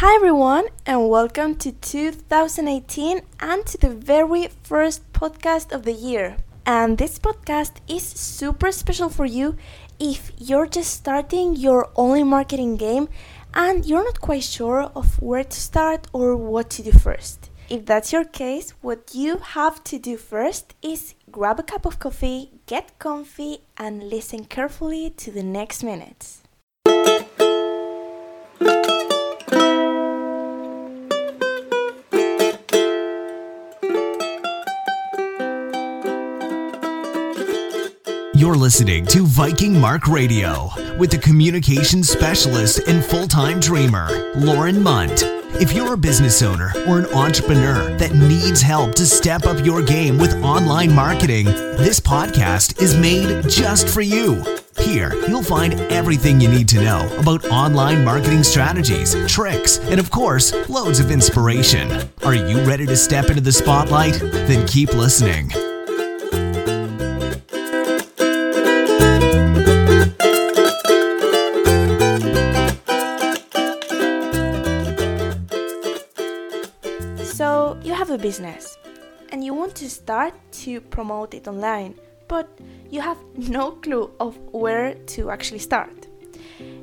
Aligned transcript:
Hi 0.00 0.14
everyone, 0.14 0.66
and 0.84 1.08
welcome 1.08 1.54
to 1.54 1.72
2018 1.72 3.22
and 3.40 3.64
to 3.64 3.78
the 3.78 3.88
very 3.88 4.48
first 4.62 5.10
podcast 5.14 5.72
of 5.72 5.84
the 5.84 5.94
year. 5.94 6.36
And 6.66 6.98
this 6.98 7.18
podcast 7.18 7.76
is 7.88 8.02
super 8.02 8.72
special 8.72 9.08
for 9.08 9.24
you 9.24 9.56
if 9.98 10.32
you're 10.36 10.66
just 10.66 10.92
starting 10.92 11.56
your 11.56 11.88
online 11.94 12.26
marketing 12.26 12.76
game 12.76 13.08
and 13.54 13.86
you're 13.86 14.04
not 14.04 14.20
quite 14.20 14.42
sure 14.42 14.82
of 14.94 15.18
where 15.22 15.44
to 15.44 15.58
start 15.58 16.08
or 16.12 16.36
what 16.36 16.68
to 16.72 16.82
do 16.82 16.92
first. 16.92 17.48
If 17.70 17.86
that's 17.86 18.12
your 18.12 18.24
case, 18.24 18.74
what 18.82 19.14
you 19.14 19.38
have 19.38 19.82
to 19.84 19.98
do 19.98 20.18
first 20.18 20.74
is 20.82 21.14
grab 21.30 21.58
a 21.58 21.62
cup 21.62 21.86
of 21.86 21.98
coffee, 21.98 22.50
get 22.66 22.98
comfy, 22.98 23.60
and 23.78 24.10
listen 24.10 24.44
carefully 24.44 25.08
to 25.16 25.30
the 25.30 25.42
next 25.42 25.82
minutes. 25.82 26.42
You're 38.46 38.54
listening 38.54 39.04
to 39.06 39.26
Viking 39.26 39.80
Mark 39.80 40.06
Radio 40.06 40.70
with 40.96 41.10
the 41.10 41.18
communications 41.18 42.08
specialist 42.08 42.78
and 42.86 43.04
full 43.04 43.26
time 43.26 43.58
dreamer, 43.58 44.32
Lauren 44.36 44.76
Munt. 44.76 45.24
If 45.60 45.72
you're 45.72 45.94
a 45.94 45.96
business 45.96 46.42
owner 46.42 46.72
or 46.86 47.00
an 47.00 47.06
entrepreneur 47.06 47.96
that 47.96 48.14
needs 48.14 48.62
help 48.62 48.94
to 48.94 49.04
step 49.04 49.46
up 49.46 49.66
your 49.66 49.82
game 49.82 50.16
with 50.16 50.32
online 50.44 50.94
marketing, 50.94 51.46
this 51.46 51.98
podcast 51.98 52.80
is 52.80 52.96
made 52.96 53.48
just 53.48 53.88
for 53.88 54.00
you. 54.00 54.44
Here, 54.78 55.12
you'll 55.26 55.42
find 55.42 55.80
everything 55.90 56.40
you 56.40 56.48
need 56.48 56.68
to 56.68 56.80
know 56.80 57.12
about 57.18 57.44
online 57.46 58.04
marketing 58.04 58.44
strategies, 58.44 59.16
tricks, 59.26 59.78
and 59.80 59.98
of 59.98 60.12
course, 60.12 60.54
loads 60.68 61.00
of 61.00 61.10
inspiration. 61.10 62.08
Are 62.22 62.34
you 62.34 62.62
ready 62.62 62.86
to 62.86 62.96
step 62.96 63.28
into 63.28 63.40
the 63.40 63.50
spotlight? 63.50 64.20
Then 64.20 64.68
keep 64.68 64.94
listening. 64.94 65.50
A 78.16 78.18
business 78.18 78.78
and 79.30 79.44
you 79.44 79.52
want 79.52 79.74
to 79.74 79.88
start 79.90 80.34
to 80.64 80.80
promote 80.80 81.34
it 81.34 81.46
online, 81.46 81.94
but 82.28 82.48
you 82.90 83.00
have 83.00 83.18
no 83.36 83.72
clue 83.72 84.10
of 84.18 84.38
where 84.52 84.94
to 85.14 85.30
actually 85.30 85.58
start. 85.58 86.06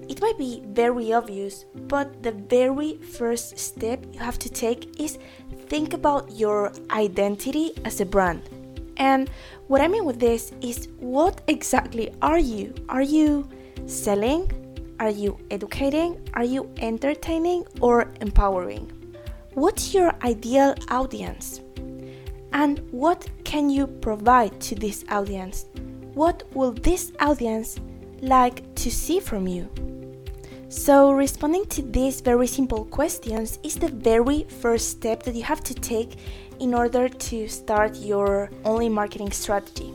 It 0.08 0.22
might 0.22 0.38
be 0.38 0.62
very 0.68 1.12
obvious, 1.14 1.66
but 1.88 2.22
the 2.22 2.32
very 2.32 2.98
first 2.98 3.58
step 3.58 4.06
you 4.14 4.20
have 4.20 4.38
to 4.40 4.50
take 4.50 5.00
is 5.00 5.18
think 5.68 5.94
about 5.94 6.32
your 6.32 6.72
identity 6.92 7.72
as 7.86 8.02
a 8.02 8.06
brand. 8.06 8.42
And 8.98 9.30
what 9.68 9.82
I 9.82 9.88
mean 9.88 10.06
with 10.06 10.20
this 10.20 10.52
is 10.62 10.90
what 11.00 11.42
exactly 11.48 12.14
are 12.22 12.38
you? 12.38 12.76
Are 12.90 13.02
you 13.02 13.50
selling? 13.88 14.52
Are 15.00 15.10
you 15.10 15.40
educating? 15.50 16.10
Are 16.36 16.44
you 16.44 16.70
entertaining 16.78 17.66
or 17.82 18.12
empowering? 18.22 19.03
What's 19.56 19.94
your 19.94 20.16
ideal 20.24 20.74
audience? 20.90 21.62
And 22.54 22.80
what 22.90 23.30
can 23.44 23.70
you 23.70 23.86
provide 23.86 24.60
to 24.62 24.74
this 24.74 25.06
audience? 25.10 25.68
What 26.16 26.42
will 26.56 26.72
this 26.72 27.12
audience 27.20 27.80
like 28.22 28.74
to 28.74 28.90
see 28.90 29.20
from 29.20 29.48
you? 29.48 29.70
So, 30.70 31.12
responding 31.12 31.66
to 31.68 31.84
these 31.84 32.20
very 32.20 32.48
simple 32.48 32.86
questions 32.86 33.60
is 33.62 33.76
the 33.76 33.90
very 33.90 34.46
first 34.46 34.90
step 34.90 35.22
that 35.22 35.36
you 35.36 35.44
have 35.44 35.64
to 35.66 35.76
take 35.76 36.18
in 36.60 36.74
order 36.74 37.08
to 37.08 37.48
start 37.48 37.96
your 37.98 38.50
online 38.64 38.94
marketing 38.94 39.32
strategy. 39.32 39.94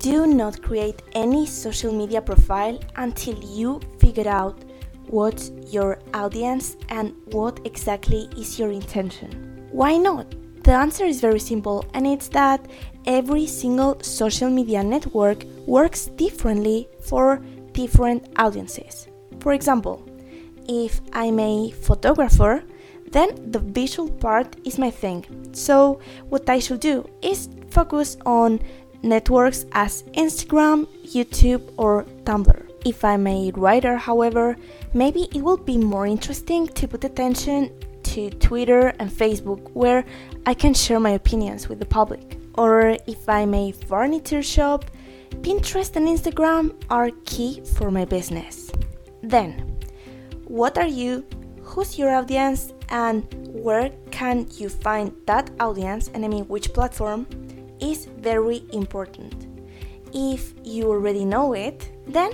Do 0.00 0.26
not 0.26 0.60
create 0.60 1.00
any 1.12 1.46
social 1.46 1.94
media 1.94 2.20
profile 2.20 2.78
until 2.96 3.42
you 3.42 3.80
figure 4.00 4.28
out 4.28 4.62
what's 5.08 5.50
your 5.70 5.98
audience 6.14 6.76
and 6.88 7.14
what 7.26 7.60
exactly 7.64 8.28
is 8.36 8.58
your 8.58 8.70
intention. 8.70 9.66
Why 9.70 9.96
not? 9.96 10.34
The 10.64 10.72
answer 10.72 11.04
is 11.04 11.20
very 11.20 11.40
simple, 11.40 11.86
and 11.94 12.06
it's 12.06 12.28
that 12.28 12.66
every 13.06 13.46
single 13.46 13.98
social 14.02 14.50
media 14.50 14.82
network 14.82 15.44
works 15.66 16.06
differently 16.06 16.88
for 17.00 17.40
different 17.72 18.28
audiences. 18.36 19.08
For 19.40 19.54
example, 19.54 20.06
if 20.68 21.00
I'm 21.12 21.38
a 21.40 21.70
photographer, 21.70 22.62
then 23.12 23.50
the 23.50 23.60
visual 23.60 24.10
part 24.10 24.56
is 24.64 24.78
my 24.78 24.90
thing. 24.90 25.24
So, 25.52 26.00
what 26.28 26.48
I 26.50 26.58
should 26.58 26.80
do 26.80 27.08
is 27.22 27.48
focus 27.70 28.18
on 28.26 28.60
networks 29.02 29.64
as 29.72 30.02
Instagram, 30.14 30.86
YouTube, 31.04 31.62
or 31.78 32.04
Tumblr. 32.24 32.67
If 32.84 33.04
I'm 33.04 33.26
a 33.26 33.50
writer, 33.52 33.96
however, 33.96 34.56
maybe 34.94 35.28
it 35.34 35.42
will 35.42 35.56
be 35.56 35.76
more 35.76 36.06
interesting 36.06 36.66
to 36.68 36.88
put 36.88 37.04
attention 37.04 37.70
to 38.04 38.30
Twitter 38.30 38.88
and 38.98 39.10
Facebook, 39.10 39.70
where 39.72 40.04
I 40.46 40.54
can 40.54 40.74
share 40.74 41.00
my 41.00 41.10
opinions 41.10 41.68
with 41.68 41.78
the 41.78 41.86
public. 41.86 42.38
Or 42.54 42.96
if 43.06 43.28
I'm 43.28 43.54
a 43.54 43.72
furniture 43.72 44.42
shop, 44.42 44.84
Pinterest 45.42 45.94
and 45.96 46.08
Instagram 46.08 46.74
are 46.90 47.10
key 47.24 47.62
for 47.76 47.90
my 47.90 48.04
business. 48.04 48.72
Then, 49.22 49.78
what 50.44 50.78
are 50.78 50.86
you? 50.86 51.24
Who's 51.62 51.98
your 51.98 52.14
audience? 52.14 52.72
And 52.88 53.26
where 53.48 53.90
can 54.10 54.46
you 54.52 54.68
find 54.68 55.14
that 55.26 55.50
audience? 55.60 56.10
And 56.14 56.24
I 56.24 56.28
mean, 56.28 56.44
which 56.48 56.72
platform 56.72 57.26
is 57.80 58.06
very 58.06 58.64
important. 58.72 59.46
If 60.14 60.54
you 60.64 60.88
already 60.88 61.24
know 61.24 61.52
it, 61.52 61.92
then 62.06 62.32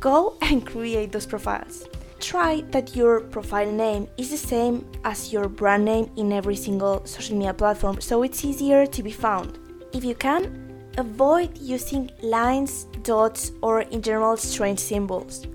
go 0.00 0.36
and 0.40 0.66
create 0.66 1.12
those 1.12 1.26
profiles. 1.26 1.86
Try 2.18 2.62
that 2.70 2.96
your 2.96 3.20
profile 3.20 3.70
name 3.70 4.08
is 4.18 4.30
the 4.30 4.36
same 4.36 4.84
as 5.04 5.32
your 5.32 5.48
brand 5.48 5.84
name 5.84 6.10
in 6.16 6.32
every 6.32 6.56
single 6.56 7.04
social 7.06 7.36
media 7.36 7.54
platform 7.54 8.00
so 8.00 8.22
it's 8.22 8.44
easier 8.44 8.86
to 8.86 9.02
be 9.02 9.10
found. 9.10 9.58
If 9.92 10.04
you 10.04 10.14
can, 10.14 10.92
avoid 10.98 11.56
using 11.58 12.10
lines, 12.22 12.84
dots, 13.02 13.52
or 13.62 13.82
in 13.82 14.02
general 14.02 14.36
strange 14.36 14.78
symbols. 14.78 15.46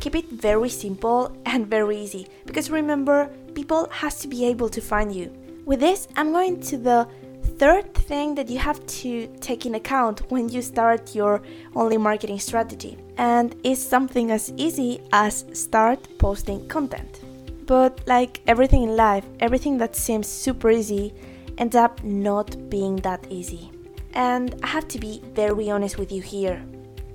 Keep 0.00 0.16
it 0.16 0.30
very 0.30 0.68
simple 0.68 1.36
and 1.46 1.66
very 1.66 1.98
easy 1.98 2.26
because 2.46 2.70
remember, 2.70 3.30
people 3.54 3.88
has 3.90 4.18
to 4.20 4.28
be 4.28 4.44
able 4.46 4.68
to 4.68 4.80
find 4.80 5.14
you. 5.14 5.32
With 5.64 5.80
this, 5.80 6.08
I'm 6.16 6.32
going 6.32 6.60
to 6.62 6.76
the 6.76 7.08
third 7.58 7.94
thing 7.94 8.34
that 8.34 8.48
you 8.48 8.58
have 8.58 8.84
to 8.86 9.26
take 9.40 9.66
in 9.66 9.74
account 9.74 10.30
when 10.30 10.48
you 10.48 10.62
start 10.62 11.14
your 11.14 11.42
online 11.74 12.02
marketing 12.02 12.38
strategy, 12.38 12.98
and 13.16 13.54
is 13.62 13.84
something 13.84 14.30
as 14.30 14.52
easy 14.56 15.00
as 15.12 15.44
start 15.52 16.08
posting 16.18 16.66
content. 16.68 17.20
But 17.66 18.00
like 18.06 18.40
everything 18.46 18.82
in 18.82 18.96
life, 18.96 19.24
everything 19.40 19.78
that 19.78 19.96
seems 19.96 20.26
super 20.26 20.70
easy 20.70 21.14
ends 21.58 21.76
up 21.76 22.02
not 22.02 22.68
being 22.68 22.96
that 22.96 23.26
easy. 23.30 23.70
And 24.12 24.54
I 24.62 24.66
have 24.66 24.88
to 24.88 24.98
be 24.98 25.22
very 25.34 25.70
honest 25.70 25.98
with 25.98 26.12
you 26.12 26.22
here. 26.22 26.62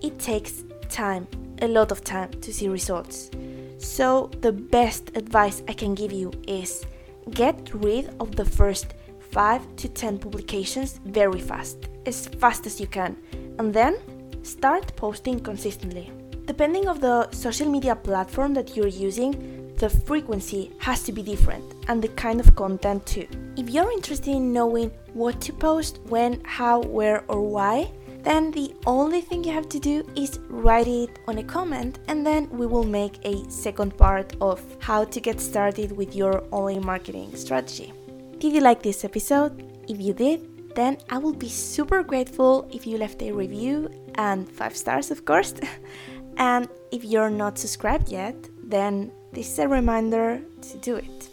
It 0.01 0.19
takes 0.19 0.63
time, 0.89 1.27
a 1.61 1.67
lot 1.67 1.91
of 1.91 2.03
time 2.03 2.31
to 2.41 2.53
see 2.53 2.67
results. 2.67 3.31
So, 3.77 4.29
the 4.41 4.51
best 4.51 5.15
advice 5.15 5.63
I 5.67 5.73
can 5.73 5.95
give 5.95 6.11
you 6.11 6.31
is 6.47 6.85
get 7.31 7.73
rid 7.73 8.13
of 8.19 8.35
the 8.35 8.43
first 8.43 8.93
5 9.31 9.75
to 9.77 9.89
10 9.89 10.19
publications 10.19 10.99
very 11.05 11.39
fast, 11.39 11.89
as 12.05 12.27
fast 12.27 12.65
as 12.65 12.79
you 12.79 12.87
can, 12.87 13.17
and 13.57 13.73
then 13.73 13.97
start 14.43 14.95
posting 14.95 15.39
consistently. 15.39 16.11
Depending 16.45 16.87
of 16.87 16.99
the 16.99 17.29
social 17.31 17.69
media 17.69 17.95
platform 17.95 18.53
that 18.55 18.75
you're 18.75 18.87
using, 18.87 19.59
the 19.77 19.89
frequency 19.89 20.71
has 20.79 21.03
to 21.03 21.11
be 21.11 21.23
different 21.23 21.63
and 21.87 22.01
the 22.01 22.09
kind 22.09 22.39
of 22.39 22.55
content 22.55 23.05
too. 23.05 23.27
If 23.55 23.69
you're 23.69 23.91
interested 23.91 24.31
in 24.31 24.51
knowing 24.51 24.91
what 25.13 25.39
to 25.41 25.53
post, 25.53 25.99
when, 26.07 26.41
how, 26.43 26.81
where, 26.81 27.23
or 27.29 27.41
why, 27.41 27.91
then 28.23 28.51
the 28.51 28.75
only 28.85 29.21
thing 29.21 29.43
you 29.43 29.53
have 29.53 29.69
to 29.69 29.79
do 29.79 30.05
is 30.15 30.39
write 30.49 30.87
it 30.87 31.19
on 31.27 31.37
a 31.37 31.43
comment 31.43 31.99
and 32.07 32.25
then 32.25 32.49
we 32.49 32.65
will 32.65 32.83
make 32.83 33.19
a 33.23 33.49
second 33.49 33.95
part 33.97 34.35
of 34.41 34.61
how 34.79 35.05
to 35.05 35.21
get 35.21 35.39
started 35.39 35.91
with 35.93 36.15
your 36.15 36.43
online 36.51 36.85
marketing 36.85 37.33
strategy. 37.35 37.93
Did 38.39 38.53
you 38.53 38.61
like 38.61 38.81
this 38.81 39.03
episode? 39.03 39.51
If 39.89 39.99
you 39.99 40.13
did, 40.13 40.73
then 40.73 40.97
I 41.09 41.17
will 41.17 41.33
be 41.33 41.49
super 41.49 42.03
grateful 42.03 42.69
if 42.71 42.87
you 42.87 42.97
left 42.97 43.21
a 43.21 43.33
review 43.33 43.89
and 44.15 44.49
5 44.49 44.77
stars, 44.77 45.11
of 45.11 45.25
course. 45.25 45.53
and 46.37 46.69
if 46.89 47.03
you're 47.03 47.29
not 47.29 47.57
subscribed 47.57 48.07
yet, 48.07 48.35
then 48.63 49.11
this 49.33 49.51
is 49.51 49.59
a 49.59 49.67
reminder 49.67 50.39
to 50.61 50.77
do 50.77 50.95
it. 50.95 51.29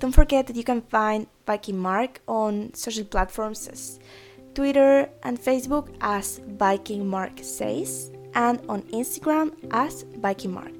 Don't 0.00 0.10
forget 0.10 0.48
that 0.48 0.56
you 0.56 0.64
can 0.64 0.82
find 0.82 1.28
Viking 1.46 1.78
Mark 1.78 2.20
on 2.26 2.74
social 2.74 3.04
platforms 3.04 3.68
as 3.68 4.00
Twitter 4.56 5.08
and 5.22 5.40
Facebook 5.40 5.94
as 6.00 6.40
Viking 6.58 7.06
Mark 7.06 7.38
Says, 7.40 8.10
and 8.34 8.60
on 8.68 8.82
Instagram 8.90 9.52
as 9.70 10.04
Viking 10.18 10.52
Mark. 10.52 10.72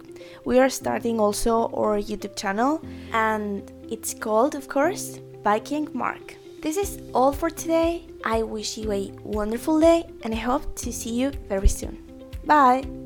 We 0.44 0.58
are 0.58 0.69
starting 0.69 1.20
also 1.20 1.70
our 1.73 2.00
YouTube 2.00 2.35
channel, 2.35 2.85
and 3.12 3.70
it's 3.88 4.12
called, 4.12 4.56
of 4.56 4.67
course, 4.67 5.20
Viking 5.43 5.89
Mark. 5.93 6.37
This 6.61 6.77
is 6.77 7.03
all 7.12 7.33
for 7.33 7.50
today. 7.50 8.06
I 8.25 8.43
wish 8.43 8.79
you 8.79 8.93
a 8.93 9.11
wonderful 9.25 9.81
day, 9.81 10.05
and 10.23 10.33
I 10.33 10.39
hope 10.39 10.77
to 10.77 10.93
see 10.93 11.11
you 11.11 11.33
very 11.49 11.69
soon. 11.69 11.99
Bye! 12.44 13.01